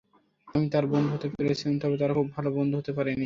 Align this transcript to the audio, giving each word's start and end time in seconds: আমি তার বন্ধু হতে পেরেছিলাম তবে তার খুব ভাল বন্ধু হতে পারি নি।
আমি 0.47 0.65
তার 0.69 0.85
বন্ধু 0.87 1.09
হতে 1.13 1.27
পেরেছিলাম 1.33 1.75
তবে 1.79 1.95
তার 1.97 2.11
খুব 2.13 2.27
ভাল 2.35 2.45
বন্ধু 2.57 2.75
হতে 2.77 2.91
পারি 2.93 3.11
নি। 3.11 3.19